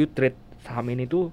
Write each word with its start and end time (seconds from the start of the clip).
you 0.00 0.08
treat 0.08 0.32
saham 0.60 0.88
ini 0.88 1.04
tuh 1.04 1.28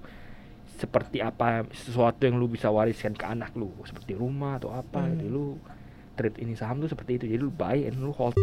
seperti 0.76 1.18
apa 1.18 1.66
sesuatu 1.68 2.22
yang 2.22 2.36
lu 2.36 2.46
bisa 2.46 2.68
wariskan 2.68 3.10
ke 3.10 3.24
anak 3.24 3.50
lu 3.52 3.72
seperti 3.82 4.12
rumah 4.12 4.56
atau 4.56 4.70
apa 4.70 5.00
Hmm. 5.00 5.16
jadi 5.16 5.26
lu 5.26 5.56
treat 6.14 6.36
ini 6.36 6.52
saham 6.52 6.78
tuh 6.78 6.86
seperti 6.86 7.16
itu 7.16 7.24
jadi 7.26 7.40
lu 7.40 7.50
buy 7.50 7.82
and 7.82 7.96
lu 7.96 8.10
hold 8.10 8.36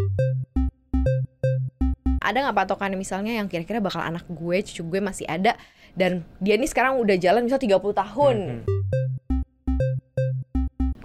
ada 2.20 2.38
nggak 2.42 2.58
patokan 2.58 2.98
misalnya 2.98 3.38
yang 3.38 3.46
kira-kira 3.46 3.78
bakal 3.78 4.02
anak 4.02 4.26
gue 4.26 4.58
cucu 4.64 4.82
gue 4.84 5.00
masih 5.00 5.30
ada 5.30 5.54
dan 5.94 6.26
dia 6.38 6.58
nih 6.58 6.66
sekarang 6.66 6.98
udah 6.98 7.16
jalan 7.16 7.46
misal 7.46 7.62
30 7.62 7.78
tahun 7.94 8.36
Mhm. 8.36 8.75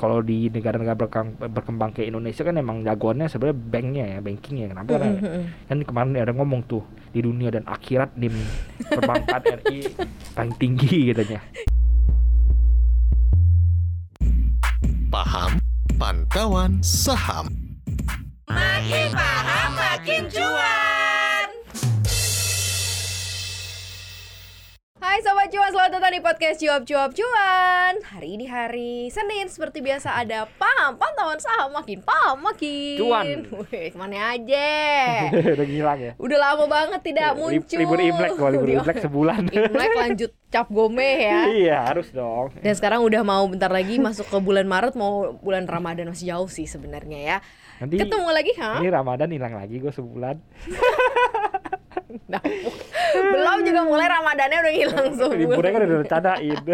Kalau 0.01 0.25
di 0.25 0.49
negara-negara 0.49 0.97
berkembang, 0.97 1.53
berkembang 1.53 1.91
kayak 1.93 2.09
Indonesia 2.09 2.41
kan 2.41 2.57
emang 2.57 2.81
jagoannya 2.81 3.29
sebenarnya 3.29 3.59
banknya 3.61 4.05
ya, 4.17 4.19
bankingnya. 4.25 4.67
Kenapa? 4.73 4.89
Karena 4.97 5.09
Mhm, 5.13 5.21
mhm. 5.21 5.45
kan 5.69 5.79
kemarin 5.85 6.13
ada 6.17 6.33
ngomong 6.33 6.61
tuh 6.65 6.81
di 7.13 7.21
dunia 7.21 7.53
dan 7.53 7.69
akhirat 7.69 8.17
dim 8.17 8.33
perbankan 8.81 9.45
RI 9.61 9.93
paling 10.33 10.57
tinggi 10.57 11.13
katanya. 11.13 11.45
Paham 15.13 15.61
Pantauan 16.01 16.81
Saham. 16.81 17.53
Makin 18.49 19.13
paham 19.13 19.71
makin 19.77 20.23
cuan. 20.33 20.90
Hai 25.11 25.27
Sobat 25.27 25.51
Cuan, 25.51 25.75
selamat 25.75 25.91
datang 25.99 26.15
di 26.15 26.23
podcast 26.23 26.63
Cuap 26.63 26.87
Cuap 26.87 27.11
Cuan 27.19 27.99
Hari 27.99 28.39
ini 28.39 28.47
hari 28.47 29.11
Senin, 29.11 29.51
seperti 29.51 29.83
biasa 29.83 30.15
ada 30.15 30.47
paham 30.55 30.95
Pantauan 31.03 31.35
saham 31.43 31.75
makin 31.75 31.99
paham 31.99 32.39
makin 32.39 32.95
Cuan. 32.95 33.27
Wih, 33.51 33.91
ke 33.91 33.99
mana 33.99 34.39
aja 34.39 34.71
Udah 35.59 35.67
ngilang 35.67 35.99
ya. 35.99 36.13
Udah 36.15 36.39
lama 36.39 36.71
banget 36.71 37.03
tidak 37.03 37.35
Lib- 37.35 37.43
muncul 37.43 37.79
Libur 37.83 37.99
Imlek 37.99 38.31
gua 38.39 38.51
libur 38.55 38.71
Imlek 38.71 39.03
sebulan. 39.03 39.51
Imlek 39.75 39.93
lanjut 39.99 40.31
cap 40.47 40.71
gome 40.71 41.11
ya 41.27 41.43
iya, 41.51 41.79
harus 41.91 42.15
dong. 42.15 42.55
Dan 42.63 42.79
sekarang 42.79 43.03
udah 43.03 43.27
mau 43.27 43.43
bentar 43.51 43.71
lagi 43.75 43.99
masuk 43.99 44.31
ke 44.31 44.39
bulan 44.39 44.71
Maret 44.71 44.95
mau 44.95 45.35
bulan 45.43 45.67
Ramadan 45.67 46.07
masih 46.07 46.39
jauh 46.39 46.47
sih 46.47 46.71
sebenarnya 46.71 47.19
ya. 47.19 47.37
Nanti 47.83 47.99
Ketemu 47.99 48.29
lagi, 48.31 48.53
ha? 48.63 48.79
ini 48.79 48.93
Ramadan 48.93 49.27
hilang 49.33 49.59
lagi 49.59 49.83
gue 49.83 49.91
sebulan. 49.91 50.39
Nah, 52.27 52.43
Belum 53.15 53.59
juga 53.63 53.81
mulai 53.83 54.07
Ramadannya 54.07 54.59
udah 54.59 54.75
hilang 54.75 55.07
Liburnya 55.41 55.71
kan 55.71 55.81
udah 55.83 55.99
rencanain. 56.01 56.59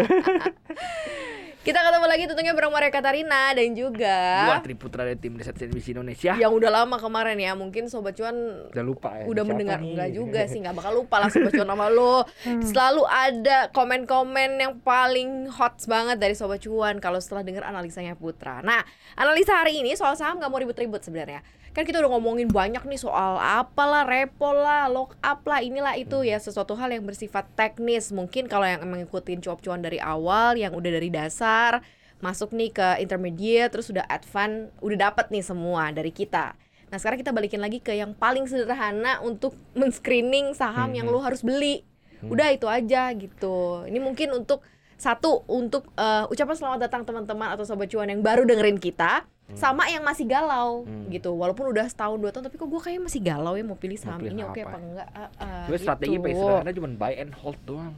Kita 1.57 1.83
ketemu 1.83 2.07
lagi 2.07 2.23
tentunya 2.31 2.55
bareng 2.55 2.71
Maria 2.71 2.87
Katarina 2.87 3.51
dan 3.51 3.67
Gua 3.67 3.91
juga 3.91 4.15
Triputra 4.63 5.03
dari 5.03 5.19
tim 5.19 5.35
riset 5.35 5.51
CNBC 5.51 5.91
Indonesia. 5.91 6.39
yang 6.39 6.55
udah 6.55 6.71
lama 6.71 6.95
kemarin 6.95 7.35
ya. 7.35 7.59
Mungkin 7.59 7.91
sobat 7.91 8.15
cuan 8.15 8.39
Udah 8.71 8.85
lupa 8.87 9.11
ya. 9.19 9.27
udah 9.27 9.43
siapa 9.43 9.51
mendengar 9.51 9.77
nih? 9.83 9.91
enggak 9.91 10.09
juga 10.15 10.41
sih 10.47 10.63
nggak 10.63 10.75
bakal 10.79 10.95
lupa 10.95 11.19
lah 11.19 11.27
sobat 11.33 11.51
cuan 11.51 11.67
nama 11.67 11.91
lo 11.91 12.23
selalu 12.63 13.03
ada 13.03 13.67
komen-komen 13.75 14.49
yang 14.55 14.79
paling 14.79 15.51
hot 15.51 15.75
banget 15.83 16.15
dari 16.15 16.39
sobat 16.39 16.63
cuan 16.63 17.03
kalau 17.03 17.19
setelah 17.19 17.43
dengar 17.43 17.67
analisanya 17.67 18.15
Putra 18.15 18.63
nah 18.63 18.79
analisa 19.19 19.59
hari 19.59 19.75
ini 19.75 19.91
soal 19.93 20.15
saham 20.15 20.39
nggak 20.39 20.47
mau 20.47 20.63
ribut-ribut 20.63 21.03
sebenarnya 21.03 21.43
kan 21.77 21.85
kita 21.85 22.01
udah 22.01 22.17
ngomongin 22.17 22.49
banyak 22.49 22.81
nih 22.81 22.97
soal 22.97 23.37
apalah 23.37 24.01
repo 24.01 24.49
lah 24.49 24.89
lock 24.89 25.13
up 25.21 25.45
lah 25.45 25.61
inilah 25.61 25.93
itu 25.93 26.25
ya 26.25 26.41
sesuatu 26.41 26.73
hal 26.73 26.89
yang 26.89 27.05
bersifat 27.05 27.45
teknis 27.53 28.09
mungkin 28.09 28.49
kalau 28.49 28.65
yang 28.65 28.81
emang 28.81 29.05
ngikutin 29.05 29.45
cuap-cuan 29.45 29.85
dari 29.85 30.01
awal 30.01 30.57
yang 30.57 30.73
udah 30.73 30.89
dari 30.89 31.13
dasar 31.13 31.85
masuk 32.17 32.49
nih 32.57 32.73
ke 32.73 32.87
intermediate 32.97 33.69
terus 33.69 33.93
udah 33.93 34.09
advance 34.09 34.73
udah 34.81 34.97
dapet 34.97 35.29
nih 35.29 35.45
semua 35.45 35.93
dari 35.93 36.09
kita 36.09 36.57
Nah 36.87 36.95
sekarang 36.95 37.19
kita 37.19 37.35
balikin 37.35 37.59
lagi 37.59 37.83
ke 37.83 37.91
yang 37.91 38.15
paling 38.15 38.47
sederhana 38.47 39.19
untuk 39.19 39.51
men-screening 39.75 40.55
saham 40.55 40.95
yang 40.95 41.11
Mhm. 41.11 41.13
lo 41.13 41.19
harus 41.19 41.43
beli. 41.43 41.83
Udah 42.23 42.47
itu 42.55 42.63
aja 42.63 43.11
gitu. 43.11 43.83
Ini 43.83 43.99
mungkin 43.99 44.31
untuk 44.31 44.63
satu 44.95 45.43
untuk 45.51 45.91
eh, 45.99 46.23
ucapan 46.31 46.55
selamat 46.55 46.79
datang 46.87 47.03
teman-teman 47.03 47.51
atau 47.51 47.67
sobat 47.67 47.91
cuan 47.91 48.07
yang 48.07 48.23
baru 48.23 48.47
dengerin 48.47 48.79
kita, 48.79 49.27
sama 49.49 49.87
yang 49.87 50.01
masih 50.01 50.25
galau 50.25 50.83
Hmm. 50.83 51.07
gitu. 51.07 51.31
Walaupun 51.31 51.71
udah 51.71 51.85
setahun 51.85 52.17
dua 52.17 52.29
tahun, 52.29 52.43
tapi 52.43 52.55
kok 52.55 52.65
gue 52.65 52.81
kayaknya 52.81 53.03
masih 53.05 53.21
galau 53.21 53.53
ya 53.53 53.63
mau 53.63 53.75
pilih 53.75 53.95
saham 53.95 54.19
pilih 54.19 54.33
ini 54.33 54.43
oke 54.43 54.57
apa? 54.57 54.67
apa 54.67 54.77
enggak? 54.77 55.07
Ah, 55.09 55.29
ah, 55.37 55.65
Gue 55.65 55.77
strategi 55.77 56.11
gitu. 56.11 56.21
paling 56.21 56.35
sederhana 56.37 56.71
cuma 56.73 56.87
buy 56.93 57.13
and 57.13 57.31
hold 57.33 57.59
doang. 57.63 57.95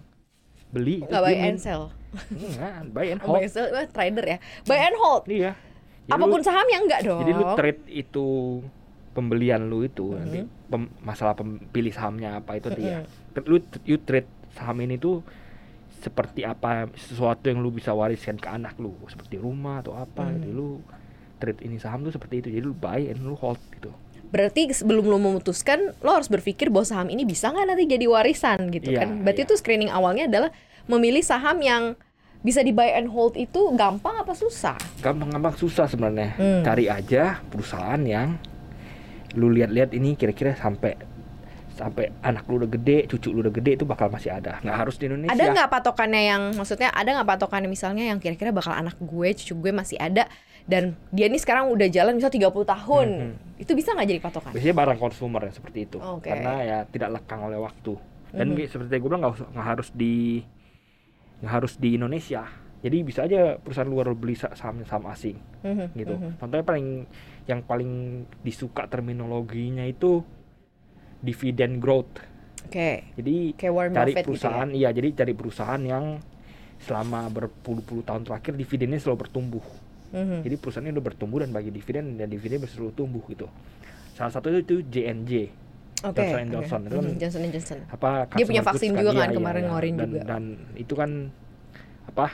Beli. 0.70 1.02
Nggak 1.02 1.22
buy 1.24 1.36
and 1.36 1.58
sell. 1.58 1.84
Enggak, 2.30 2.74
buy 2.92 3.06
and 3.08 3.22
Oh, 3.26 3.26
buy 3.26 3.32
hold. 3.32 3.42
and 3.42 3.52
sell, 3.52 3.68
wah, 3.68 3.86
trader 3.88 4.26
ya. 4.28 4.38
Buy 4.64 4.78
and 4.80 4.96
hold. 4.96 5.24
Iya. 5.26 5.52
Jadi 6.06 6.12
Apa 6.12 6.24
pun 6.24 6.38
lu- 6.38 6.46
saham 6.46 6.68
ya 6.68 6.78
enggak 6.80 7.02
dong. 7.02 7.20
Jadi 7.20 7.32
lu 7.32 7.46
trade 7.56 7.82
itu 7.88 8.28
pembelian 9.12 9.62
lu 9.66 9.82
itu 9.82 10.06
Mhm. 10.06 10.18
nanti 10.20 10.40
pem- 10.68 10.94
masalah 11.00 11.34
pilih 11.68 11.90
sahamnya 11.90 12.38
apa 12.38 12.56
itu 12.56 12.70
nanti 12.70 12.84
ya. 12.84 13.02
Mhm. 13.02 13.42
Lu 13.44 13.58
you 13.84 13.98
trade 13.98 14.30
saham 14.52 14.78
ini 14.80 14.96
tuh 14.96 15.26
seperti 16.00 16.42
apa 16.44 16.88
sesuatu 16.96 17.46
yang 17.46 17.60
lu 17.60 17.70
bisa 17.70 17.92
wariskan 17.92 18.38
ke 18.38 18.48
anak 18.48 18.78
lu 18.78 18.96
seperti 19.06 19.36
rumah 19.36 19.82
atau 19.82 19.94
apa 19.94 20.24
Mhm. 20.24 20.34
jadi 20.38 20.50
lu 20.50 20.70
trade 21.40 21.64
ini 21.64 21.80
saham 21.80 22.04
tuh 22.04 22.12
seperti 22.12 22.40
itu 22.40 22.48
jadi 22.52 22.62
lu 22.62 22.76
buy 22.76 23.08
and 23.08 23.24
lu 23.24 23.34
hold 23.34 23.58
gitu 23.74 23.90
Berarti 24.30 24.70
sebelum 24.70 25.10
lo 25.10 25.18
memutuskan, 25.18 25.90
lo 26.06 26.14
harus 26.14 26.30
berpikir 26.30 26.70
bahwa 26.70 26.86
saham 26.86 27.10
ini 27.10 27.26
bisa 27.26 27.50
nggak 27.50 27.66
nanti 27.66 27.90
jadi 27.90 28.06
warisan 28.06 28.70
gitu 28.70 28.94
Iya, 28.94 29.02
kan? 29.02 29.26
Berarti 29.26 29.42
iya. 29.42 29.48
itu 29.50 29.54
screening 29.58 29.90
awalnya 29.90 30.30
adalah 30.30 30.50
memilih 30.86 31.26
saham 31.26 31.58
yang 31.60 31.98
bisa 32.40 32.62
di 32.62 32.70
buy 32.70 32.94
and 32.94 33.10
hold 33.10 33.34
itu 33.34 33.58
gampang 33.74 34.16
apa 34.16 34.32
susah? 34.32 34.78
gampang-gampang 35.02 35.58
susah 35.58 35.90
sebenarnya 35.90 36.38
Hmm. 36.38 36.62
cari 36.62 36.86
aja 36.86 37.42
perusahaan 37.50 37.98
yang 38.00 38.38
lu 39.34 39.50
lihat-lihat 39.50 39.92
ini 39.92 40.14
kira-kira 40.14 40.54
sampai 40.54 40.94
sampai 41.80 42.12
anak 42.20 42.44
lu 42.46 42.60
udah 42.60 42.68
gede 42.70 43.08
cucu 43.08 43.32
lu 43.32 43.40
udah 43.40 43.56
gede 43.56 43.80
itu 43.80 43.88
bakal 43.88 44.12
masih 44.12 44.36
ada 44.36 44.60
nggak 44.60 44.78
harus 44.78 45.00
di 45.00 45.08
Indonesia 45.08 45.32
Ada 45.32 45.44
nggak 45.50 45.70
patokannya 45.72 46.22
yang 46.22 46.42
maksudnya 46.54 46.92
ada 46.92 47.10
nggak 47.16 47.30
patokannya 47.30 47.72
misalnya 47.72 48.04
yang 48.04 48.20
kira-kira 48.20 48.52
bakal 48.52 48.76
anak 48.76 49.00
gue, 49.00 49.28
cucu 49.32 49.56
gue 49.56 49.72
masih 49.72 49.96
ada 49.96 50.28
dan 50.68 51.00
dia 51.10 51.26
nih 51.26 51.40
sekarang 51.40 51.72
udah 51.72 51.88
jalan 51.88 52.20
misal 52.20 52.30
30 52.30 52.46
tahun. 52.68 53.08
Mhm. 53.10 53.64
Itu 53.64 53.72
bisa 53.74 53.96
nggak 53.96 54.08
jadi 54.08 54.22
patokan? 54.22 54.52
biasanya 54.52 54.76
barang 54.76 55.00
konsumer 55.00 55.42
yang 55.48 55.56
seperti 55.56 55.80
itu 55.88 55.98
Oke. 55.98 56.28
karena 56.28 56.52
ya 56.62 56.78
tidak 56.84 57.10
lekang 57.16 57.42
oleh 57.42 57.58
waktu 57.58 57.96
dan 58.30 58.54
kayak 58.54 58.70
seperti 58.70 59.00
gue 59.00 59.10
bilang 59.10 59.24
nggak 59.26 59.66
harus 59.66 59.90
di 59.90 60.44
nggak 61.40 61.54
harus 61.56 61.74
di 61.76 61.96
Indonesia 61.96 62.44
jadi 62.80 62.98
bisa 63.04 63.26
aja 63.26 63.58
perusahaan 63.58 63.88
luar 63.88 64.12
beli 64.14 64.36
sa- 64.36 64.54
saham 64.54 64.84
saham 64.84 65.08
asing 65.08 65.40
Mhm, 65.60 65.86
gitu 65.96 66.14
mhm. 66.14 66.32
contohnya 66.38 66.64
paling 66.64 66.88
yang 67.44 67.60
paling 67.60 67.92
disuka 68.40 68.86
terminologinya 68.86 69.84
itu 69.84 70.22
dividend 71.20 71.80
growth 71.80 72.12
Oke. 72.66 73.04
jadi 73.16 73.36
Kayak 73.56 73.74
Warren 73.74 73.92
cari 73.94 74.12
Buffett 74.12 74.20
gitu 74.20 74.30
perusahaan 74.32 74.70
iya 74.72 74.90
jadi 74.92 75.08
cari 75.16 75.34
perusahaan 75.34 75.82
yang 75.82 76.06
selama 76.80 77.28
berpuluh-puluh 77.28 78.04
tahun 78.04 78.24
terakhir 78.24 78.56
dividennya 78.56 79.00
selalu 79.00 79.28
bertumbuh 79.28 79.66
ya. 80.10 80.22
Mhm. 80.22 80.40
jadi 80.42 80.56
perusahaannya 80.56 80.94
udah 80.96 81.06
bertumbuh 81.06 81.38
dan 81.40 81.52
bagi 81.52 81.70
dividen 81.70 82.16
dan 82.16 82.28
dividen 82.28 82.64
selalu 82.64 82.92
tumbuh 82.94 83.24
gitu 83.28 83.46
salah 84.16 84.32
satu 84.32 84.50
itu, 84.50 84.60
itu 84.64 84.76
JNJ 84.90 85.32
Oke. 86.00 86.16
Johnson 86.16 86.40
and 86.40 86.48
oke. 86.48 86.56
Johnson, 86.56 86.80
itu 86.80 86.96
kan 86.96 87.04
Mhm, 87.04 87.18
Johnson 87.20 87.42
and 87.44 87.52
Johnson. 87.52 87.80
apa 87.92 88.10
Dia 88.32 88.46
punya 88.48 88.64
vaksin 88.64 88.90
goods 88.90 89.00
juga 89.02 89.12
Iya, 89.12 89.20
kan 89.20 89.28
iya, 89.28 89.36
kemarin 89.36 89.60
iya. 89.60 89.68
ngeluarin 89.68 89.94
dan, 89.94 90.08
juga. 90.08 90.24
dan 90.24 90.44
itu 90.74 90.94
kan 90.96 91.12
apa 92.08 92.26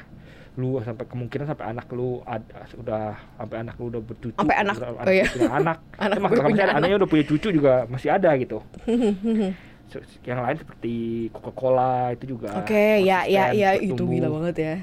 lu 0.56 0.80
sampai 0.80 1.04
kemungkinan 1.04 1.46
sampai 1.52 1.66
anak 1.68 1.88
lu 1.92 2.24
ada 2.24 2.64
sudah 2.72 3.12
sampai 3.36 3.58
anak 3.60 3.76
lu 3.76 3.92
udah 3.92 4.02
bercucu 4.02 4.40
Sampai 4.40 4.56
anak, 4.56 4.76
udah 4.80 5.04
oh 5.04 5.12
iya. 5.12 5.26
punya 5.28 5.52
anak 5.52 5.78
Anak 6.06 6.16
Itu 6.16 6.24
punya 6.24 6.44
masih 6.44 6.56
ada, 6.56 6.64
anak. 6.64 6.78
anaknya 6.80 6.96
udah 6.96 7.10
punya 7.12 7.26
cucu 7.28 7.48
juga 7.52 7.74
masih 7.92 8.10
ada 8.12 8.30
gitu 8.40 8.58
yang 10.26 10.40
lain 10.44 10.58
seperti 10.60 10.96
Coca-Cola 11.32 12.12
itu 12.12 12.36
juga 12.36 12.52
Oke, 12.60 13.00
ya 13.00 13.24
ya 13.24 13.52
konsisten, 13.54 13.62
ya 13.64 13.70
itu 13.80 14.04
gila 14.04 14.28
banget 14.28 14.56
ya. 14.60 14.76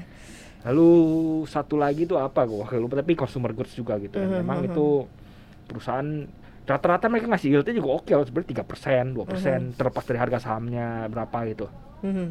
Lalu 0.63 0.89
satu 1.45 1.75
lagi 1.75 2.07
tuh 2.07 2.17
apa 2.17 2.47
gua 2.47 2.65
lupa 2.79 2.97
tapi 2.97 3.13
consumer 3.13 3.51
goods 3.51 3.75
juga 3.75 3.99
gitu. 3.99 4.15
Dan 4.15 4.31
Mhm, 4.31 4.37
memang 4.41 4.57
mhm. 4.63 4.67
itu 4.71 4.87
perusahaan 5.67 6.09
rata-rata 6.63 7.11
mereka 7.11 7.27
ngasih 7.29 7.49
yieldnya 7.51 7.75
juga 7.75 7.89
oke 7.99 8.09
loh 8.15 8.23
sebenarnya 8.23 8.49
tiga 8.55 8.63
persen, 8.63 9.11
dua 9.11 9.25
persen 9.27 9.75
terlepas 9.75 10.03
dari 10.07 10.17
harga 10.17 10.37
sahamnya 10.39 11.11
berapa 11.11 11.37
gitu. 11.51 11.67
Mhm. 12.01 12.27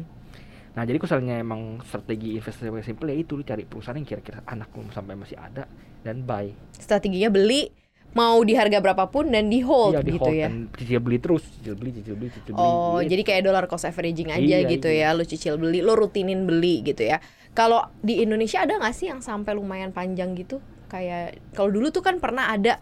Nah 0.73 0.83
jadi 0.83 0.97
misalnya 0.97 1.37
emang 1.37 1.81
strategi 1.85 2.33
investasi 2.33 2.65
yang 2.65 2.81
simple 2.81 3.05
ya 3.05 3.17
itu 3.17 3.37
lu 3.37 3.45
cari 3.45 3.61
perusahaan 3.61 3.93
yang 3.93 4.09
kira-kira 4.09 4.41
anak 4.49 4.73
lu 4.73 4.89
sampai 4.89 5.13
masih 5.13 5.37
ada 5.37 5.69
dan 6.01 6.25
buy. 6.25 6.49
Strateginya 6.73 7.29
beli 7.29 7.69
mau 8.13 8.41
di 8.45 8.53
harga 8.53 8.77
berapapun 8.77 9.33
dan 9.33 9.49
di 9.49 9.61
hold 9.65 9.97
Iya, 9.97 10.01
di 10.05 10.11
gitu 10.13 10.21
hold 10.29 10.37
ya. 10.37 10.45
dan 10.49 10.55
cicil 10.77 10.99
beli 11.01 11.17
terus, 11.17 11.43
cicil 11.49 11.73
beli, 11.73 11.89
cicil 11.97 12.13
beli, 12.13 12.29
cicil 12.29 12.53
beli. 12.53 12.61
Oh, 12.61 13.01
gitu. 13.01 13.09
jadi 13.09 13.21
kayak 13.25 13.41
dollar 13.41 13.65
cost 13.65 13.89
averaging 13.89 14.29
aja 14.29 14.57
Iya, 14.61 14.69
gitu 14.69 14.89
iya. 14.89 15.13
ya. 15.13 15.17
Lu 15.17 15.25
cicil 15.25 15.57
beli, 15.57 15.81
lu 15.81 15.93
rutinin 15.97 16.45
beli 16.45 16.85
gitu 16.85 17.01
ya. 17.05 17.17
Kalau 17.53 17.89
di 18.01 18.21
Indonesia 18.21 18.61
ada 18.65 18.77
nggak 18.77 18.93
sih 18.93 19.09
yang 19.09 19.21
sampai 19.21 19.57
lumayan 19.57 19.89
panjang 19.93 20.33
gitu? 20.37 20.61
Kayak 20.89 21.41
kalau 21.57 21.73
dulu 21.73 21.89
tuh 21.89 22.05
kan 22.05 22.21
pernah 22.21 22.53
ada 22.53 22.77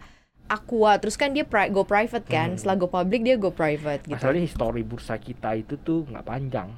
Aqua, 0.52 1.00
terus 1.00 1.16
kan 1.16 1.32
dia 1.32 1.48
pri- 1.48 1.72
go 1.72 1.88
private 1.88 2.28
kan. 2.28 2.52
Hmm. 2.52 2.58
Setelah 2.60 2.76
go 2.76 2.88
public 2.92 3.24
dia 3.24 3.40
go 3.40 3.52
private 3.52 4.04
gitu. 4.04 4.12
Masalahnya 4.12 4.44
histori 4.44 4.84
bursa 4.84 5.16
kita 5.16 5.56
itu 5.56 5.80
tuh 5.80 6.04
nggak 6.12 6.28
panjang. 6.28 6.68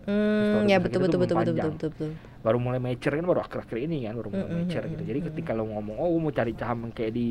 Hmm, 0.00 0.64
ya 0.64 0.80
betul 0.80 1.04
betul 1.04 1.20
betul 1.20 1.36
betul 1.36 1.54
betul 1.54 1.72
betul. 1.76 1.90
betul. 1.92 2.10
baru 2.40 2.56
mulai 2.56 2.80
mature 2.80 3.14
kan 3.20 3.26
baru 3.28 3.40
akhir-akhir 3.44 3.76
ini 3.84 4.08
kan 4.08 4.16
baru 4.16 4.28
mulai 4.32 4.48
Mm, 4.48 4.52
mm, 4.52 4.60
mature 4.64 4.84
mm, 4.88 4.90
gitu. 4.96 5.02
mm, 5.04 5.08
Jadi 5.12 5.18
mm. 5.20 5.26
ketika 5.28 5.50
lo 5.52 5.64
ngomong 5.68 5.96
oh 6.00 6.16
mau 6.16 6.32
cari 6.32 6.52
saham 6.56 6.88
kayak 6.88 7.12
di 7.12 7.26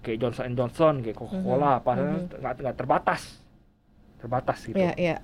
kayak 0.00 0.18
Johnson 0.18 0.56
Johnson 0.56 0.94
kayak 1.04 1.16
Coca-Cola 1.20 1.78
apa 1.78 1.90
mhm. 1.94 2.40
nggak 2.40 2.52
nggak 2.64 2.76
terbatas. 2.80 3.22
Terbatas 4.18 4.58
gitu. 4.64 4.78
Iya, 4.78 4.92
iya. 4.96 5.16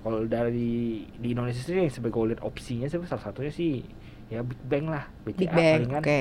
kalau 0.00 0.24
dari 0.24 1.04
di 1.12 1.28
Indonesia 1.34 1.60
sendiri 1.60 1.90
sebagai 1.90 2.14
gue 2.16 2.26
lihat 2.32 2.42
opsinya 2.42 2.86
sih 2.88 2.96
salah 3.04 3.24
satunya 3.28 3.52
sih 3.52 3.82
ya 4.30 4.40
Big 4.46 4.60
Bang 4.64 4.86
lah 4.88 5.04
BCA 5.26 5.36
Big 5.36 5.50
Bang, 5.50 5.74
palingan 5.84 6.02
oke. 6.02 6.20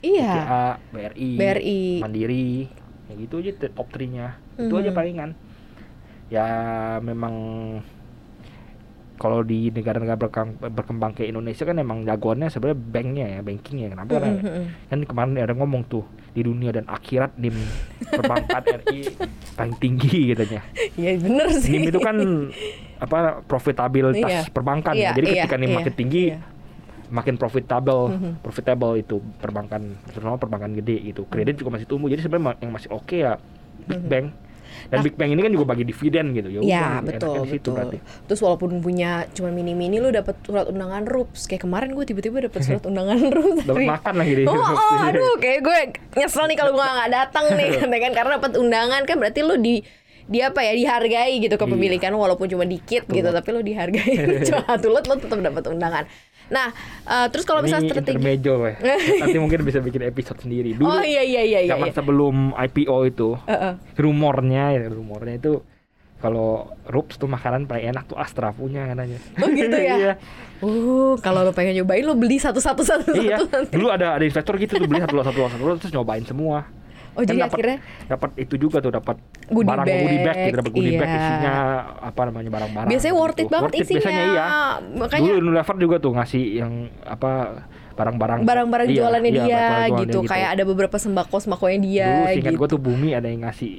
Iya. 0.00 0.30
BCA 0.32 0.64
BRI, 0.94 1.30
BRI. 1.36 1.82
Mandiri 2.00 2.50
ya 3.10 3.12
gitu 3.18 3.34
aja 3.42 3.50
top 3.74 3.88
3-nya 3.90 4.38
itu 4.54 4.74
aja 4.78 4.90
Mhm. 4.92 4.96
palingan 4.96 5.30
ya 6.30 6.46
memang 7.02 7.34
kalau 9.20 9.44
di 9.44 9.68
negara-negara 9.68 10.16
berkembang, 10.18 10.72
berkembang 10.72 11.12
kayak 11.12 11.28
Indonesia 11.28 11.62
kan 11.62 11.76
emang 11.76 12.02
jagoannya 12.02 12.48
sebenarnya 12.48 12.78
banknya 12.80 13.26
ya 13.28 13.40
bankingnya 13.40 13.88
kenapa 13.90 14.10
Karena 14.10 14.28
Mm, 14.30 14.40
mm, 14.40 14.50
mm. 14.50 14.66
kan 14.88 14.98
kemarin 15.04 15.32
ada 15.36 15.52
ngomong 15.52 15.82
tuh 15.84 16.04
di 16.30 16.40
dunia 16.40 16.70
dan 16.70 16.88
akhirat 16.88 17.36
nim 17.36 17.52
perbankan 18.00 18.62
RI 18.80 19.12
paling 19.52 19.76
tinggi 19.76 20.32
katanya 20.32 20.62
Iya 20.94 21.10
bener 21.20 21.46
sih. 21.52 21.68
nim 21.70 21.84
itu 21.84 21.98
kan 21.98 22.16
apa 22.96 23.18
profitabilitas 23.44 24.24
Iya. 24.24 24.40
perbankan 24.48 24.94
Iya, 24.94 25.04
ya. 25.04 25.12
jadi 25.12 25.26
iya, 25.26 25.34
ketika 25.38 25.56
nim 25.56 25.68
iya, 25.68 25.76
makin 25.76 25.94
tinggi 25.94 26.24
iya. 26.30 26.38
makin 27.10 27.34
profitable 27.36 28.02
Mhm. 28.08 28.32
profitable 28.40 28.94
itu 28.94 29.20
perbankan 29.36 29.82
terutama 30.08 30.38
perbankan 30.38 30.72
gede 30.72 30.96
gitu 31.04 31.26
kredit 31.26 31.58
juga 31.58 31.76
masih 31.76 31.84
tumbuh 31.84 32.08
jadi 32.08 32.22
sebenarnya 32.22 32.56
yang 32.58 32.72
masih 32.72 32.88
oke 32.88 33.16
ya 33.16 33.36
Big 33.84 34.00
Bang 34.02 34.32
dan 34.88 34.98
Nah. 35.00 35.04
Big 35.04 35.14
Bang 35.14 35.30
ini 35.30 35.40
kan 35.40 35.50
juga 35.50 35.66
bagi 35.66 35.84
dividen 35.84 36.32
gitu 36.32 36.48
ya 36.48 36.60
Iya 36.60 36.88
betul 37.00 37.44
di 37.44 37.56
situ 37.56 37.70
betul. 37.70 37.72
berarti 37.74 37.98
Terus 38.26 38.40
walaupun 38.40 38.70
punya 38.80 39.10
cuma 39.30 39.48
mini-mini 39.48 39.96
lu 39.96 40.08
dapat 40.08 40.36
surat 40.42 40.66
undangan 40.66 41.04
RUPS. 41.04 41.46
Kayak 41.46 41.62
kemarin 41.64 41.92
gue 41.92 42.04
tiba-tiba 42.04 42.36
dapat 42.44 42.60
surat 42.60 42.82
undangan 42.90 43.18
RUPS. 43.18 43.64
dapat 43.64 43.86
makan 43.86 44.14
lagi 44.16 44.32
deh 44.34 44.44
Oh, 44.44 44.56
oh, 44.56 44.98
aduh, 45.04 45.34
kayak 45.38 45.60
gue 45.60 45.78
nyesel 46.16 46.44
nih 46.46 46.56
kalau 46.56 46.72
gue 46.72 46.82
nggak 46.82 47.10
datang 47.10 47.44
nih, 47.54 47.68
kan 48.04 48.12
karena 48.12 48.30
dapat 48.36 48.52
undangan 48.56 49.02
kan 49.04 49.16
berarti 49.16 49.40
lu 49.40 49.56
di 49.56 49.82
dia 50.30 50.54
apa 50.54 50.62
ya 50.62 50.78
dihargai 50.78 51.42
gitu 51.42 51.58
kepemilikan 51.58 52.14
walaupun 52.14 52.46
cuma 52.46 52.62
dikit 52.62 53.02
gitu 53.10 53.28
tapi 53.28 53.48
lu 53.50 53.66
dihargai 53.66 54.14
cuma 54.46 54.62
satu 54.62 54.86
lot 54.86 55.02
lo 55.04 55.18
tetap 55.18 55.42
dapat 55.42 55.66
undangan. 55.66 56.04
Nah, 56.50 56.74
eh, 57.06 57.26
terus 57.30 57.46
kalau 57.46 57.62
misalnya 57.62 57.86
strategi 57.88 58.18
intermezzo 58.18 58.54
ya. 58.60 58.74
nanti 59.22 59.38
mungkin 59.38 59.62
bisa 59.62 59.78
bikin 59.78 60.02
episode 60.04 60.42
sendiri 60.42 60.74
dulu 60.74 60.90
Oh 60.90 60.98
iya 60.98 61.22
iya 61.22 61.42
iya 61.42 61.60
iya. 61.62 61.70
zaman 61.70 61.88
iya. 61.88 61.94
sebelum 61.94 62.36
IPO 62.52 62.96
itu 63.06 63.28
Heeh. 63.46 63.72
rumornya 63.96 64.74
ya 64.74 64.90
rumornya 64.90 65.38
itu 65.38 65.62
kalau 66.20 66.68
Rups 66.84 67.16
tuh 67.16 67.24
makanan 67.24 67.64
paling 67.64 67.94
enak 67.94 68.04
tuh 68.04 68.18
Astra 68.18 68.50
punya 68.50 68.84
katanya 68.84 69.16
Oh 69.38 69.48
gitu 69.48 69.72
ya. 69.72 69.94
iya 70.02 70.12
Uh, 70.60 71.16
kalau 71.24 71.40
lo 71.40 71.56
pengen 71.56 71.72
nyobain 71.72 72.04
lo 72.04 72.12
beli 72.12 72.36
satu-satu 72.36 72.84
satu-satu. 72.84 73.16
iya 73.16 73.40
dulu 73.72 73.88
ada 73.88 74.12
ada 74.12 74.20
investor 74.20 74.60
gitu 74.60 74.76
tuh 74.76 74.84
beli 74.84 75.00
satu 75.00 75.16
satu 75.24 75.38
lot 75.40 75.50
satu 75.56 75.64
lot 75.64 75.78
terus 75.80 75.88
nyobain 75.88 76.20
semua 76.20 76.68
Oh 77.18 77.22
jadi 77.26 77.42
dapat 77.42 77.54
akhirnya 77.58 77.78
dapat 78.06 78.30
itu 78.38 78.54
juga 78.54 78.78
tuh 78.78 78.92
dapat 78.94 79.16
barang 79.50 79.86
goodie 79.86 80.20
bag 80.22 80.30
bag, 80.30 80.38
gitu 80.46 80.56
dapat 80.62 80.72
goodie 80.72 80.94
bag 80.94 81.10
iya. 81.10 81.18
isinya 81.18 81.54
apa 82.00 82.20
namanya 82.30 82.50
barang-barang 82.54 82.90
biasanya 82.90 83.14
worth 83.18 83.34
it 83.34 83.38
gitu. 83.42 83.50
banget 83.50 83.64
Worth 83.66 83.76
it 83.76 83.82
isinya. 83.82 83.98
biasanya 83.98 84.24
iya 84.24 84.46
Makanya 84.94 85.30
dulu 85.34 85.38
Unilever 85.50 85.76
juga 85.82 85.96
tuh 85.98 86.12
ngasih 86.14 86.44
yang 86.54 86.72
apa 87.02 87.30
barang-barang 87.98 88.40
barang-barang 88.46 88.88
iya, 88.88 88.96
jualannya 88.96 89.30
iya, 89.30 89.36
dia 89.36 89.44
barang-barang 89.44 89.90
gitu. 90.06 90.18
jualannya 90.22 90.30
kayak 90.30 90.48
ada 90.54 90.62
beberapa 90.64 90.96
sembako 90.96 91.36
sembakonya 91.42 91.78
dia 91.82 92.08
dulu 92.30 92.50
gitu. 92.54 92.58
gue 92.62 92.68
tuh 92.70 92.80
bumi 92.80 93.08
ada 93.12 93.28
yang 93.28 93.42
ngasih 93.44 93.72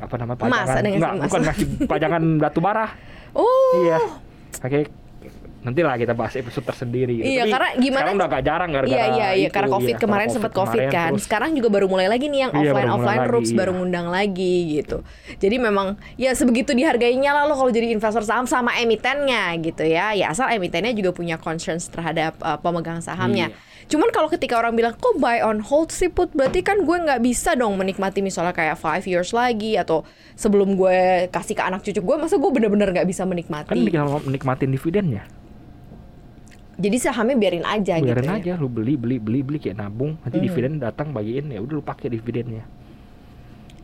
apa 0.00 0.14
namanya 0.16 0.38
pajangan 0.38 0.68
ada 0.70 0.86
yang 0.86 0.94
ngasih 0.96 0.96
Enggak, 0.96 1.12
emas. 1.12 1.26
bukan 1.26 1.40
ngasih 1.48 1.66
pajangan 1.88 2.22
batu 2.38 2.60
bara 2.62 2.86
Oh. 3.30 3.86
iya 3.86 3.98
oke 4.58 4.99
nanti 5.60 5.84
lah 5.84 5.94
kita 5.94 6.16
bahas 6.16 6.32
episode 6.34 6.64
tersendiri 6.64 7.20
gitu. 7.20 7.28
Iya, 7.28 7.44
Tapi 7.44 7.52
karena 7.52 7.68
gimana- 7.76 8.00
sekarang 8.00 8.16
udah 8.16 8.28
gak 8.32 8.44
jarang 8.48 8.70
gara-gara 8.72 8.96
Iya 8.96 9.04
iya 9.12 9.28
iya 9.36 9.48
itu, 9.48 9.52
karena 9.52 9.68
covid 9.68 9.92
iya, 9.92 10.00
kemarin 10.00 10.28
sempat 10.32 10.52
covid 10.56 10.80
kemarin, 10.80 10.96
kan. 10.96 11.10
terus 11.12 11.24
Sekarang 11.28 11.50
juga 11.52 11.68
baru 11.68 11.86
mulai 11.86 12.08
lagi 12.08 12.26
nih 12.26 12.40
yang 12.48 12.52
Iya, 12.56 12.72
offline 12.72 12.90
offline 12.90 13.20
lagi, 13.20 13.32
rups 13.36 13.50
iya. 13.52 13.58
baru 13.60 13.72
ngundang 13.76 14.06
lagi 14.08 14.54
gitu. 14.74 14.98
Jadi 15.36 15.56
memang 15.60 15.86
ya 16.16 16.30
sebegitu 16.32 16.72
dihargainya 16.72 17.30
lah 17.30 17.44
lo 17.44 17.54
kalau 17.54 17.68
jadi 17.68 17.92
investor 17.92 18.24
saham 18.24 18.48
sama 18.48 18.72
emitennya 18.80 19.52
gitu 19.60 19.84
ya. 19.84 20.16
Ya 20.16 20.32
asal 20.32 20.48
emitennya 20.48 20.96
juga 20.96 21.12
punya 21.12 21.36
concerns 21.36 21.86
terhadap 21.86 22.40
uh, 22.40 22.56
pemegang 22.56 22.98
sahamnya. 22.98 23.52
Iya. 23.52 23.68
Cuman 23.86 24.10
kalau 24.10 24.26
ketika 24.26 24.54
orang 24.54 24.74
bilang 24.74 24.92
kok 24.92 25.16
buy 25.16 25.40
on 25.40 25.60
hold 25.60 25.88
sih 25.88 26.08
put 26.08 26.28
berarti 26.30 26.60
kan 26.60 26.80
gue 26.80 26.96
nggak 27.00 27.20
bisa 27.20 27.54
dong 27.54 27.74
menikmati 27.74 28.20
misalnya 28.20 28.50
kayak 28.50 28.76
five 28.76 29.02
years 29.02 29.30
lagi 29.30 29.74
atau 29.74 30.04
sebelum 30.34 30.74
gue 30.74 30.98
kasih 31.28 31.54
ke 31.54 31.62
anak 31.62 31.80
cucu 31.80 31.96
gue 31.96 32.16
masa 32.16 32.36
gue 32.36 32.50
bener-bener 32.50 32.90
nggak 32.90 33.04
bisa 33.04 33.22
kan 33.22 33.30
menikmati. 33.30 33.72
tinggal 33.72 34.20
nikmatin 34.24 34.68
dividennya 34.68 35.24
Jadi 36.80 36.96
sahamnya 36.96 37.36
biarin 37.36 37.60
aja 37.62 38.00
biarin 38.00 38.24
gitu. 38.24 38.32
ya. 38.32 38.40
aja 38.40 38.52
lu 38.56 38.68
beli 38.68 38.96
beli 38.96 39.20
beli 39.20 39.40
beli 39.40 39.58
kayak 39.58 39.76
nabung 39.78 40.16
nanti 40.18 40.36
Hmm. 40.36 40.44
dividen 40.44 40.72
datang 40.76 41.12
bagiin 41.12 41.52
ya 41.52 41.60
udah 41.60 41.74
lu 41.74 41.84
pakai 41.84 42.08
dividennya 42.08 42.64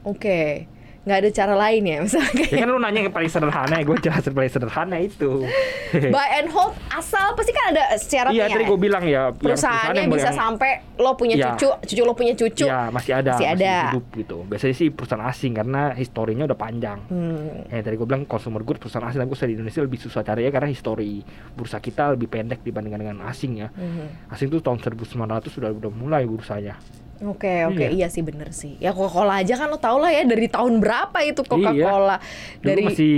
Oke. 0.02 0.70
Nggak 1.06 1.18
ada 1.18 1.30
cara 1.30 1.54
lain 1.54 1.82
ya 1.82 1.96
misalnya 2.04 2.44
ya 2.44 2.58
kan 2.58 2.68
lu 2.68 2.78
nanya 2.78 3.00
yang 3.00 3.14
paling 3.14 3.30
sederhana 3.30 3.78
ya 3.78 3.84
gue 3.84 3.96
jelasin 3.96 4.32
paling 4.32 4.50
sederhana 4.50 4.96
itu 4.98 5.46
buy 6.14 6.28
and 6.34 6.50
hold 6.50 6.74
asal 6.90 7.30
pasti 7.32 7.52
kan 7.52 7.70
ada 7.70 7.94
syaratnya 7.94 8.34
iya 8.36 8.50
tadi 8.50 8.66
gue 8.66 8.74
bilang 8.76 9.06
ya 9.06 9.30
perusahaannya 9.30 10.02
yang- 10.02 10.10
bisa 10.10 10.28
yang- 10.28 10.36
sampai 10.36 10.70
lo 10.96 11.14
punya 11.14 11.34
Ya. 11.36 11.54
cucu 11.54 11.68
cucu 11.86 12.02
lo 12.02 12.12
punya 12.12 12.34
cucu 12.34 12.64
ya 12.64 12.90
masih 12.90 13.12
ada 13.14 13.32
Masih 13.32 13.48
ada. 13.48 13.74
hidup 13.88 14.04
gitu 14.12 14.36
biasanya 14.42 14.74
sih 14.74 14.88
perusahaan 14.88 15.22
asing 15.24 15.52
karena 15.54 15.94
historinya 15.94 16.44
udah 16.44 16.58
panjang 16.58 16.98
Hmm. 17.06 17.68
Ya 17.68 17.80
tadi 17.80 17.94
gue 17.94 18.04
bilang 18.04 18.24
consumer 18.24 18.60
good 18.60 18.76
perusahaan 18.76 19.04
asing 19.04 19.20
tapi 19.20 19.30
usaha 19.30 19.46
di 19.46 19.54
Indonesia 19.54 19.78
lebih 19.78 20.00
susah 20.00 20.20
cari 20.20 20.42
ya 20.42 20.50
karena 20.50 20.66
histori 20.66 21.22
bursa 21.52 21.78
kita 21.78 22.10
lebih 22.10 22.26
pendek 22.26 22.60
dibandingkan 22.60 22.98
dengan 23.00 23.18
asing 23.24 23.58
ya. 23.58 23.68
Mhm. 23.68 24.26
Asing 24.28 24.48
tuh 24.48 24.58
tahun 24.58 24.80
1900 24.80 25.06
sudah 25.46 25.70
udah 25.70 25.86
mulai 25.88 26.24
bursanya. 26.24 26.74
Oke 27.18 27.64
oke 27.64 27.80
Iya. 27.80 27.88
iya 27.90 28.06
sih 28.06 28.20
bener 28.20 28.52
sih 28.52 28.76
ya 28.76 28.90
Coca-Cola 28.90 29.40
aja 29.40 29.56
kan 29.56 29.66
lo 29.66 29.76
tau 29.76 29.96
lah 29.96 30.10
ya 30.10 30.22
dari 30.22 30.46
tahun 30.46 30.78
berapa 30.78 31.16
itu 31.22 31.40
Coca-Cola 31.40 32.20
Dulu 32.20 32.62
dari 32.62 32.82
masih 32.84 33.16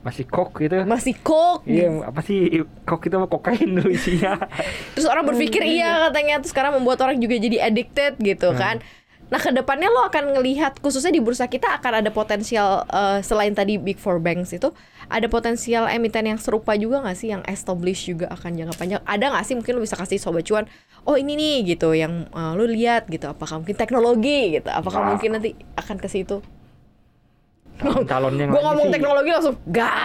masih 0.00 0.24
kok 0.26 0.52
gitu. 0.54 0.84
masih 0.84 1.14
Coke 1.16 1.64
Iya, 1.64 2.04
apa 2.04 2.20
sih 2.20 2.40
kok 2.84 3.00
itu 3.00 3.14
apa 3.14 3.24
kokain 3.26 3.68
dulu 3.70 3.88
isinya. 3.88 4.36
terus 4.92 5.04
orang 5.04 5.24
berpikir 5.24 5.60
iya 5.60 6.08
katanya 6.08 6.40
terus 6.40 6.52
sekarang 6.52 6.76
membuat 6.76 7.00
orang 7.00 7.16
juga 7.16 7.36
jadi 7.36 7.64
addicted 7.64 8.16
gitu 8.18 8.48
Hmm. 8.48 8.58
kan 8.58 8.76
nah 9.34 9.42
ke 9.42 9.50
depannya 9.50 9.90
lo 9.90 10.06
akan 10.06 10.38
ngelihat 10.38 10.78
khususnya 10.78 11.10
di 11.10 11.18
bursa 11.18 11.50
kita 11.50 11.66
akan 11.82 12.06
ada 12.06 12.10
potensial 12.14 12.86
eh, 12.86 13.18
selain 13.18 13.50
tadi 13.50 13.82
big 13.82 13.98
four 13.98 14.22
banks 14.22 14.54
itu 14.54 14.70
ada 15.10 15.26
potensial 15.26 15.90
emiten 15.90 16.30
yang 16.30 16.38
serupa 16.38 16.78
juga 16.78 17.02
nggak 17.02 17.18
sih 17.18 17.34
yang 17.34 17.42
established 17.50 18.06
juga 18.06 18.30
akan 18.30 18.54
jangka 18.54 18.78
panjang 18.78 19.02
ada 19.02 19.34
nggak 19.34 19.42
sih 19.42 19.58
mungkin 19.58 19.74
lo 19.74 19.82
bisa 19.82 19.98
kasih 19.98 20.22
sobat 20.22 20.46
cuan 20.46 20.70
oh 21.02 21.18
ini 21.18 21.34
nih 21.34 21.74
gitu 21.74 21.98
yang 21.98 22.30
eh, 22.30 22.52
lo 22.54 22.62
lihat 22.62 23.10
gitu 23.10 23.26
apakah 23.26 23.58
mungkin 23.58 23.74
teknologi 23.74 24.54
gitu 24.54 24.70
apakah 24.70 25.02
Nggak. 25.02 25.10
mungkin 25.18 25.30
nanti 25.34 25.50
akan 25.74 25.96
ke 25.98 26.06
situ 26.06 26.38
yang 27.82 28.06
gue 28.54 28.62
ngomong 28.62 28.86
sih- 28.86 28.94
teknologi 28.94 29.30
langsung 29.34 29.58
gak 29.66 29.98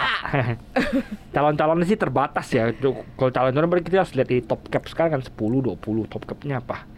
calon-calonnya 1.38 1.86
sih 1.86 2.00
terbatas 2.02 2.50
ya. 2.50 2.74
Kalau 2.74 3.30
calon-calon 3.30 3.70
berarti 3.70 3.86
kita 3.94 4.02
harus 4.02 4.14
lihat 4.18 4.30
di 4.34 4.42
top 4.42 4.66
cap 4.74 4.90
sekarang 4.90 5.22
kan 5.22 5.22
10 5.22 5.38
20 5.38 5.78
top 6.10 6.26
capnya 6.26 6.66
apa. 6.66 6.90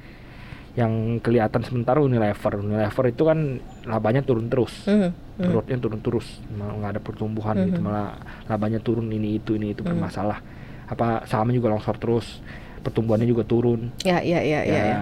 Yang 0.71 1.19
kelihatan 1.19 1.61
sementara 1.67 1.99
Unilever. 1.99 2.53
Unilever 2.63 3.05
itu 3.11 3.23
kan 3.27 3.59
labanya 3.83 4.23
turun 4.23 4.47
terus. 4.47 4.87
Mhm, 4.87 5.09
mhm. 5.39 5.49
growth-nya 5.51 5.77
turun 5.83 5.99
terus. 5.99 6.27
Nggak 6.51 6.89
ada 6.97 7.01
pertumbuhan 7.03 7.55
gitu. 7.67 7.79
Malah 7.83 8.19
labanya 8.47 8.79
turun 8.79 9.11
ini 9.11 9.39
itu 9.41 9.59
ini 9.59 9.75
itu 9.75 9.83
bermasalah. 9.83 10.39
Apa 10.87 11.27
sahamnya 11.27 11.59
juga 11.59 11.75
longsor 11.75 11.99
terus. 11.99 12.39
Pertumbuhannya 12.81 13.27
juga 13.27 13.43
turun. 13.43 13.91
Ya 14.01 14.23
ya 14.23 14.39
ya 14.41 14.63
ya, 14.63 14.73
ya, 14.73 14.83
ya. 14.87 14.99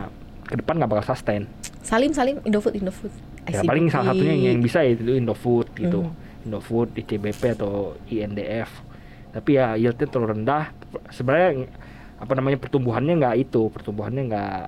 ke 0.49 0.57
depan 0.57 0.81
nggak 0.81 0.89
bakal 0.89 1.13
sustain. 1.13 1.45
Salim 1.85 2.11
Salim 2.11 2.41
Indofood 2.43 2.75
Indofood. 2.75 3.13
Ya 3.49 3.65
paling 3.65 3.89
salah 3.89 4.13
satunya 4.13 4.53
yang, 4.53 4.61
bisa 4.61 4.81
ya 4.81 4.97
itu 4.97 5.15
Indofood 5.15 5.69
gitu. 5.77 6.09
Mhm. 6.09 6.49
Indofood 6.49 6.89
ICBP 6.97 7.55
atau 7.55 7.93
INDF 8.09 8.89
tapi 9.29 9.61
ya 9.61 9.77
yieldnya 9.77 10.07
terlalu 10.09 10.41
rendah. 10.41 10.73
Sebenarnya 11.13 11.69
apa 12.17 12.33
namanya 12.33 12.57
pertumbuhannya 12.57 13.13
nggak 13.21 13.35
itu. 13.38 13.69
Pertumbuhannya 13.69 14.23
nggak 14.29 14.61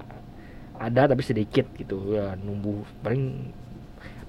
ada 0.81 1.05
tapi 1.05 1.21
sedikit 1.21 1.69
gitu 1.73 2.13
ya 2.13 2.33
numbuh 2.35 2.81
paling 2.99 3.53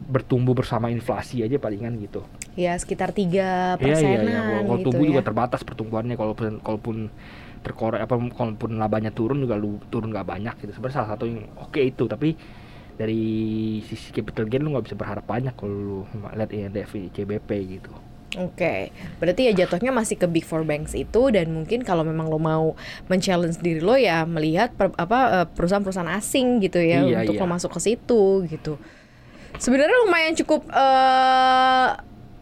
bertumbuh 0.03 0.53
bersama 0.53 0.91
inflasi 0.91 1.41
aja 1.41 1.57
palingan 1.57 1.95
gitu 1.97 2.27
ya 2.53 2.75
sekitar 2.75 3.15
tiga 3.15 3.79
Iya 3.79 3.81
iya 3.81 3.95
persenan 3.97 4.25
iya. 4.27 4.41
Kalau- 4.43 4.63
Kalau 4.63 4.77
gitu 4.77 4.87
tumbuh 4.91 5.05
ya. 5.05 5.09
juga 5.09 5.23
terbatas 5.25 5.61
pertumbuhannya. 5.63 6.15
Kalaupun 6.15 6.47
kalaupun 6.61 6.97
terkorek 7.63 8.01
apa 8.03 8.15
kalaupun 8.29 8.71
labanya 8.77 9.09
turun 9.09 9.41
juga 9.41 9.55
lu 9.55 9.81
turun 9.89 10.11
nggak 10.11 10.27
banyak 10.27 10.55
gitu. 10.61 10.75
Sebenarnya 10.75 10.97
salah 10.99 11.11
satu 11.15 11.25
yang 11.25 11.49
oke 11.57 11.81
itu 11.81 12.05
tapi 12.05 12.37
dari 12.93 13.23
sisi 13.83 14.13
capital 14.13 14.45
gain 14.47 14.61
lu 14.61 14.75
nggak 14.75 14.85
bisa 14.85 14.97
berharap 14.99 15.25
banyak 15.25 15.55
kalau 15.57 15.73
lu 15.73 15.99
lihat 16.29 16.51
INDF 16.53 16.93
CBP 16.93 17.49
gitu. 17.73 17.93
Oke, 18.33 18.89
berarti 19.21 19.45
ya 19.45 19.53
jatuhnya 19.53 19.93
masih 19.93 20.17
ke 20.17 20.25
big 20.25 20.43
four 20.43 20.65
banks 20.65 20.97
itu 20.97 21.29
dan 21.29 21.53
mungkin 21.53 21.85
kalau 21.85 22.01
memang 22.01 22.27
lo 22.27 22.41
mau 22.41 22.73
men-challenge 23.05 23.61
diri 23.61 23.85
lo 23.85 23.93
ya 23.93 24.25
melihat 24.25 24.73
per- 24.73 24.97
apa 24.97 25.45
eh, 25.45 25.47
perusahaan-perusahaan 25.53 26.09
asing 26.17 26.65
gitu 26.65 26.81
ya 26.81 27.05
Iya, 27.05 27.29
untuk 27.29 27.37
iya. 27.37 27.43
lo 27.45 27.47
masuk 27.47 27.77
ke 27.77 27.81
situ 27.83 28.49
gitu. 28.49 28.81
Sebenarnya 29.57 29.97
lumayan 30.03 30.33
cukup 30.33 30.65
eh, 30.65 31.89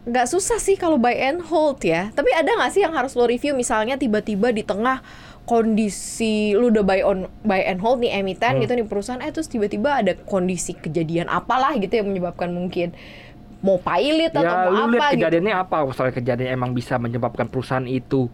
nggak 0.01 0.27
susah 0.27 0.57
sih 0.57 0.79
kalau 0.79 0.95
buy 0.95 1.11
and 1.13 1.43
hold 1.43 1.83
ya. 1.83 2.07
Tapi 2.15 2.31
ada 2.31 2.47
nggak 2.47 2.71
sih 2.71 2.81
yang 2.81 2.95
harus 2.95 3.11
lo 3.13 3.27
review 3.27 3.51
misalnya 3.51 3.99
tiba-tiba 3.99 4.49
di 4.49 4.63
tengah 4.63 5.03
kondisi 5.43 6.53
lu 6.53 6.69
udah 6.69 6.81
buy 6.81 7.01
on 7.01 7.25
buy 7.43 7.61
and 7.61 7.81
hold 7.81 7.99
nih 7.99 8.15
emiten 8.15 8.55
Hmm. 8.55 8.61
gitu 8.63 8.73
nih 8.73 8.87
perusahaan 8.87 9.19
eh 9.19 9.29
terus 9.29 9.45
tiba-tiba 9.45 9.99
ada 9.99 10.15
kondisi 10.15 10.71
kejadian 10.71 11.27
apalah 11.27 11.75
gitu 11.75 11.91
yang 11.91 12.07
menyebabkan 12.07 12.49
mungkin 12.49 12.95
mau 13.61 13.77
pilot 13.77 14.31
atau 14.31 14.41
ya 14.41 14.51
mau 14.63 14.71
lu 14.71 14.77
apa 14.81 14.89
lihat 14.91 15.03
gitu. 15.07 15.15
kejadiannya 15.19 15.53
apa 15.55 15.75
misalnya 15.83 16.13
kejadian 16.13 16.49
emang 16.51 16.71
bisa 16.71 16.93
menyebabkan 16.95 17.45
perusahaan 17.45 17.85
itu 17.85 18.25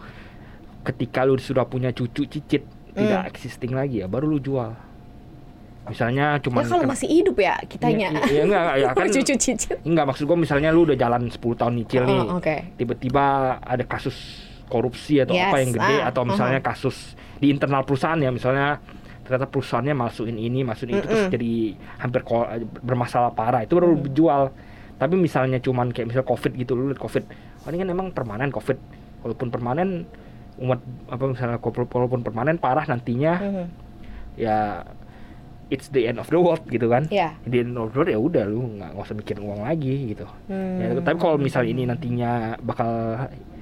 ketika 0.81 1.21
lu 1.21 1.35
sudah 1.37 1.63
punya 1.63 1.91
cucu 1.91 2.23
cicit 2.25 2.63
tidak 2.91 3.21
Hmm. 3.21 3.29
existing 3.29 3.71
lagi 3.71 3.99
ya 3.99 4.07
baru 4.07 4.25
lu 4.25 4.39
jual 4.39 4.71
misalnya 5.85 6.35
Ya 6.35 6.41
cuman 6.41 6.63
kalau 6.63 6.83
kena- 6.83 6.91
masih 6.91 7.07
hidup 7.09 7.37
ya 7.37 7.55
kitanya. 7.63 8.11
Iya, 8.11 8.23
iya, 8.27 8.41
enggak, 8.43 8.63
ya 8.75 8.87
kan 8.97 9.07
Cucu 9.07 9.33
cicit. 9.33 9.77
enggak 9.81 10.05
maksud 10.05 10.23
gua 10.25 10.35
misalnya 10.35 10.69
lu 10.69 10.83
udah 10.83 10.95
jalan 10.95 11.21
10 11.25 11.39
tahun 11.55 11.73
nyicil 11.75 12.03
nih 12.03 12.19
Oh, 12.21 12.37
Oke. 12.37 12.55
tiba-tiba 12.75 13.23
ada 13.57 13.83
kasus 13.85 14.15
korupsi 14.67 15.19
atau 15.19 15.31
Yes, 15.31 15.47
apa 15.47 15.57
yang 15.57 15.71
gede 15.71 15.95
ah, 15.97 16.09
atau 16.09 16.21
misalnya 16.23 16.59
kasus 16.59 17.15
di 17.37 17.47
internal 17.47 17.83
perusahaan 17.83 18.17
ya 18.17 18.27
misalnya 18.29 18.83
ternyata 19.23 19.45
perusahaannya 19.45 19.91
masukin 19.93 20.35
ini 20.35 20.59
masukin 20.61 20.91
itu 20.93 21.03
terus 21.03 21.27
jadi 21.29 21.51
hampir 21.97 22.19
bermasalah 22.77 23.31
parah 23.31 23.63
itu 23.63 23.71
baru 23.71 23.91
Mm. 23.93 24.03
dijual 24.05 24.43
tapi 24.97 25.13
misalnya 25.13 25.57
cuman 25.57 25.89
kayak 25.89 26.09
misal 26.09 26.23
covid 26.23 26.53
gitu 26.53 26.73
lu 26.73 26.89
lihat 26.89 26.97
covid 26.97 27.23
oh, 27.61 27.67
ini 27.67 27.77
kan 27.77 27.89
emang 27.89 28.07
permanen 28.09 28.49
covid 28.49 28.77
walaupun 29.21 29.47
permanen 29.47 30.09
umat 30.57 30.81
apa 31.07 31.23
misalnya 31.23 31.57
walaupun 31.61 32.21
permanen 32.21 32.57
parah 32.57 32.83
nantinya 32.83 33.33
Mhm. 33.37 33.65
ya 34.35 34.81
it's 35.67 35.91
the 35.91 36.03
end 36.03 36.17
of 36.17 36.25
the 36.25 36.35
world 36.35 36.63
gitu 36.65 36.87
kan 36.87 37.05
Ya. 37.09 37.35
the 37.43 37.59
end 37.59 37.75
of 37.75 37.91
the 37.91 37.97
world 37.97 38.07
ya 38.07 38.17
udah 38.17 38.43
lu 38.43 38.65
nggak 38.71 38.89
nggak 38.89 39.03
usah 39.03 39.13
mikirin 39.13 39.43
uang 39.43 39.61
lagi 39.61 40.15
gitu 40.15 40.25
Hmm. 40.47 40.79
Ya, 40.79 40.95
tapi 40.95 41.17
kalau 41.17 41.37
misalnya 41.37 41.69
ini 41.69 41.83
nantinya 41.85 42.31
bakal 42.57 42.89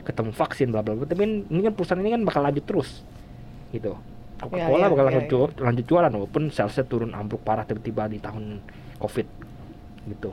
ketemu 0.02 0.32
vaksin 0.32 0.70
bla 0.70 0.80
bla 0.80 0.94
bla, 0.94 1.04
tapi 1.04 1.26
ini 1.44 1.62
kan 1.62 1.74
perusahaan 1.74 1.98
ini 1.98 2.14
kan 2.14 2.22
bakal 2.22 2.46
lanjut 2.46 2.62
terus. 2.64 3.02
Gitu. 3.72 3.90
Ya, 3.90 4.38
Coca-Cola 4.40 4.78
ya, 4.78 4.88
bakal 4.88 5.02
ya, 5.02 5.10
lanjut, 5.10 5.26
ju- 5.26 5.54
lanjut 5.58 5.86
jualan 5.86 6.12
walaupun 6.14 6.44
salesnya 6.48 6.86
turun 6.86 7.10
ambruk 7.10 7.42
parah 7.42 7.66
tiba-tiba 7.66 8.06
di 8.06 8.20
tahun 8.20 8.62
Covid. 8.96 9.26
Gitu. 10.06 10.30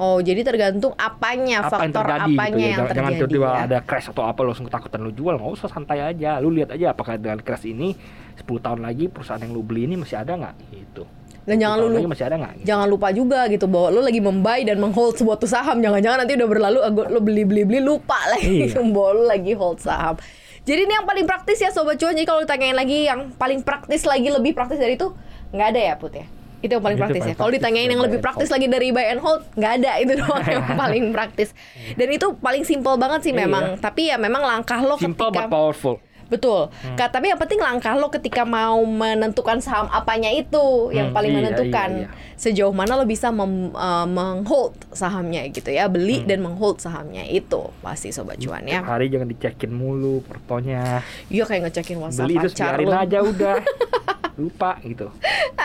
Oh, 0.00 0.16
jadi 0.18 0.40
tergantung 0.40 0.96
apanya, 0.96 1.60
Apa 1.60 1.76
yang 1.76 1.92
faktor 1.92 2.02
terjadi 2.02 2.32
apanya 2.32 2.48
gitu 2.48 2.56
ya. 2.56 2.64
yang 2.64 2.78
Jangan, 2.80 2.88
jangan 2.90 2.96
terjadi. 3.04 3.20
tiba-tiba 3.20 3.46
ya. 3.46 3.60
ada 3.62 3.78
crash 3.80 4.08
atau 4.08 4.24
apa 4.24 4.40
langsung 4.40 4.64
ketakutan 4.64 5.00
lu 5.00 5.12
jual, 5.12 5.34
nggak 5.36 5.52
usah 5.52 5.68
santai 5.68 5.98
aja. 6.00 6.40
Lu 6.40 6.48
lihat 6.48 6.72
aja 6.72 6.86
apakah 6.90 7.14
dengan 7.14 7.36
crash 7.38 7.66
ini 7.66 7.92
10 8.34 8.48
tahun 8.58 8.80
lagi 8.80 9.06
perusahaan 9.06 9.36
yang 9.38 9.52
lu 9.52 9.60
beli 9.60 9.84
ini 9.84 9.94
masih 9.94 10.16
ada 10.16 10.32
nggak 10.34 10.54
gitu. 10.72 11.04
Dan 11.40 11.56
jangan 11.56 11.76
10 11.76 11.80
tahun 11.80 11.84
lu 11.86 11.96
lagi 11.98 12.08
masih 12.08 12.24
ada 12.24 12.36
nggak? 12.38 12.52
Gitu. 12.54 12.64
jangan 12.64 12.86
lupa 12.88 13.08
juga 13.10 13.40
gitu 13.46 13.66
bahwa 13.66 13.88
lu 13.90 14.00
lagi 14.00 14.20
membuy 14.20 14.60
dan 14.62 14.76
menghold 14.76 15.14
sebuah 15.14 15.36
tuh 15.36 15.46
saham. 15.46 15.76
Jangan-jangan 15.78 16.18
nanti 16.24 16.32
udah 16.32 16.48
berlalu 16.48 16.78
ah, 16.80 16.90
lu 17.06 17.20
beli-beli-beli 17.20 17.80
lupa 17.80 18.16
lagi 18.30 18.66
Iya. 18.66 18.80
bahwa 18.96 19.10
lu 19.12 19.24
lagi 19.24 19.52
hold 19.52 19.78
saham. 19.78 20.16
Jadi 20.60 20.80
ini 20.80 20.92
yang 20.92 21.04
paling 21.04 21.24
praktis 21.24 21.56
ya 21.58 21.68
sobat 21.68 21.96
cuan. 21.96 22.12
Jadi 22.12 22.24
kalau 22.24 22.40
ditanyain 22.40 22.72
lagi 22.72 23.04
yang 23.04 23.32
paling 23.34 23.60
praktis 23.60 24.04
lagi 24.04 24.28
lebih 24.28 24.52
praktis 24.52 24.76
dari 24.76 24.96
itu 24.96 25.12
nggak 25.50 25.68
ada 25.72 25.80
ya 25.82 25.94
Put 25.96 26.12
ya. 26.14 26.24
Itu 26.60 26.72
yang 26.72 26.82
paling 26.82 26.94
Itu 26.94 27.02
praktis 27.02 27.20
paling 27.20 27.32
ya. 27.32 27.38
Kalau 27.38 27.50
ditanyain 27.50 27.88
yang 27.88 27.96
buy 27.96 28.06
lebih 28.06 28.18
and 28.18 28.26
praktis 28.26 28.48
lagi 28.48 28.66
dari 28.66 28.88
buy 28.90 29.06
and 29.08 29.20
hold, 29.20 29.40
nggak 29.54 29.72
ada 29.76 29.92
itu 29.96 30.12
doang 30.14 30.44
yang 30.54 30.64
paling 30.74 31.04
praktis. 31.10 31.50
Dan 31.92 32.08
itu 32.08 32.26
paling 32.36 32.62
simple 32.62 32.94
banget 32.94 33.20
sih 33.22 33.32
Iya. 33.32 33.44
memang. 33.44 33.64
Tapi 33.76 34.02
ya 34.06 34.16
memang 34.16 34.40
langkah 34.40 34.78
lo 34.78 34.96
Simple 34.96 35.28
ketika 35.28 35.40
but 35.40 35.48
powerful. 35.48 35.96
Betul. 36.28 36.70
Hmm. 36.70 36.94
Ka- 36.94 37.10
tapi 37.10 37.26
yang 37.26 37.36
penting 37.36 37.58
langkah 37.58 37.90
lo 37.92 38.06
ketika 38.08 38.44
mau 38.44 38.78
menentukan 38.80 39.58
saham 39.58 39.90
apanya 39.90 40.30
itu 40.30 40.62
yang 40.90 41.10
Hmm, 41.10 41.16
paling 41.16 41.32
iya, 41.32 41.38
menentukan 41.42 41.88
iya, 41.92 42.06
iya. 42.06 42.36
sejauh 42.36 42.70
mana 42.70 42.94
lo 42.94 43.02
bisa 43.02 43.28
mem, 43.30 43.50
uh, 43.72 44.06
menghold 44.06 44.78
sahamnya 44.90 45.42
gitu 45.48 45.66
ya, 45.68 45.88
beli 45.88 46.22
Hmm. 46.22 46.28
dan 46.28 46.38
menghold 46.40 46.78
sahamnya 46.78 47.24
itu 47.24 47.74
pasti 47.80 48.10
sobat 48.10 48.38
cuan 48.38 48.62
ya. 48.62 48.78
Hari 48.80 49.10
jangan 49.10 49.26
dicekin 49.26 49.72
mulu 49.72 50.22
portonya. 50.22 51.02
Iya 51.26 51.42
kayak 51.44 51.60
ngecekin 51.66 51.98
WhatsApp 51.98 52.22
Beli 52.22 52.38
pacar 52.38 52.78
biarin 52.78 52.94
aja 52.94 53.18
udah. 53.20 53.56
Lupa 54.40 54.80
gitu. 54.80 55.12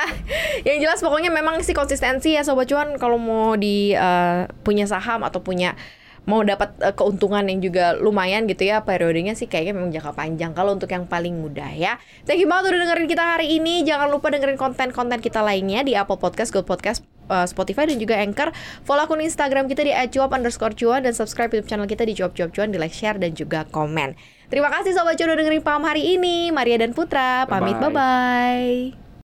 Yang 0.67 0.77
jelas 0.83 0.99
pokoknya 0.99 1.31
memang 1.31 1.63
sih 1.63 1.71
konsistensi 1.71 2.35
ya 2.35 2.43
sobat 2.43 2.67
cuan 2.67 2.99
kalau 2.99 3.15
mau 3.15 3.55
di 3.55 3.95
uh, 3.95 4.51
punya 4.67 4.83
saham 4.83 5.23
atau 5.23 5.39
punya 5.39 5.79
mau 6.25 6.41
dapat 6.41 6.73
uh, 6.81 6.93
keuntungan 6.97 7.45
yang 7.45 7.61
juga 7.61 7.93
lumayan 8.01 8.49
gitu 8.49 8.65
ya 8.65 8.81
periodenya 8.81 9.37
sih 9.37 9.45
kayaknya 9.45 9.77
memang 9.77 9.93
jangka 9.93 10.11
panjang 10.17 10.51
kalau 10.57 10.73
untuk 10.73 10.89
yang 10.89 11.05
paling 11.05 11.37
mudah 11.37 11.69
ya. 11.71 12.01
Thank 12.25 12.41
you 12.41 12.49
banget 12.49 12.73
udah 12.73 12.79
dengerin 12.81 13.07
kita 13.07 13.23
hari 13.23 13.47
ini. 13.61 13.85
Jangan 13.85 14.09
lupa 14.09 14.33
dengerin 14.33 14.57
konten-konten 14.57 15.21
kita 15.21 15.45
lainnya 15.45 15.85
di 15.85 15.93
Apple 15.93 16.17
Podcast, 16.17 16.49
Google 16.49 16.65
Podcast, 16.65 17.05
uh, 17.27 17.45
Spotify 17.47 17.89
dan 17.89 17.97
juga 17.97 18.17
Anchor. 18.19 18.51
Follow 18.87 19.05
akun 19.05 19.21
Instagram 19.21 19.69
kita 19.69 19.85
di 19.85 19.93
@cuap 20.15 20.33
underscore 20.33 20.73
cuan 20.73 21.05
dan 21.05 21.13
subscribe 21.13 21.53
YouTube 21.53 21.69
channel 21.69 21.87
kita 21.89 22.03
di 22.05 22.13
cuap 22.17 22.33
cuap 22.33 22.51
cuan 22.53 22.69
di 22.73 22.77
like, 22.81 22.93
share 22.93 23.17
dan 23.17 23.33
juga 23.33 23.65
komen. 23.69 24.17
Terima 24.49 24.69
kasih 24.69 24.93
sobat 24.93 25.17
cuan 25.17 25.33
udah 25.33 25.39
dengerin 25.41 25.63
paham 25.65 25.83
hari 25.85 26.17
ini. 26.17 26.53
Maria 26.53 26.81
dan 26.81 26.93
Putra 26.93 27.49
pamit 27.49 27.77
Bye-bye. 27.81 27.93
bye 27.93 28.93
bye. 28.93 29.04